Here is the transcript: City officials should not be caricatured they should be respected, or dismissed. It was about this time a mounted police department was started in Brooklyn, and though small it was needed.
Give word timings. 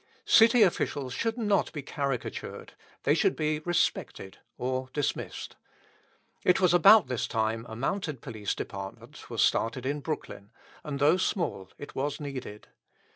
City 0.25 0.63
officials 0.63 1.13
should 1.13 1.37
not 1.37 1.71
be 1.73 1.83
caricatured 1.83 2.73
they 3.03 3.13
should 3.13 3.35
be 3.35 3.59
respected, 3.59 4.39
or 4.57 4.89
dismissed. 4.93 5.57
It 6.43 6.59
was 6.59 6.73
about 6.73 7.05
this 7.05 7.27
time 7.27 7.67
a 7.69 7.75
mounted 7.75 8.19
police 8.19 8.55
department 8.55 9.29
was 9.29 9.43
started 9.43 9.85
in 9.85 9.99
Brooklyn, 9.99 10.49
and 10.83 10.97
though 10.97 11.17
small 11.17 11.69
it 11.77 11.93
was 11.93 12.19
needed. 12.19 12.67